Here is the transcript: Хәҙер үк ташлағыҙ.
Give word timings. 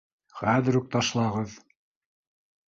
Хәҙер 0.37 0.77
үк 0.79 0.87
ташлағыҙ. 0.95 1.55